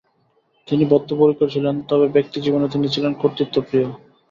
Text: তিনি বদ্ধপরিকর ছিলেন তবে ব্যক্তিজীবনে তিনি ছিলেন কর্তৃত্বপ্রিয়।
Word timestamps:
তিনি 0.67 0.83
বদ্ধপরিকর 0.91 1.47
ছিলেন 1.49 1.75
তবে 1.89 2.05
ব্যক্তিজীবনে 2.15 2.67
তিনি 2.73 2.87
ছিলেন 2.93 3.11
কর্তৃত্বপ্রিয়। 3.21 3.87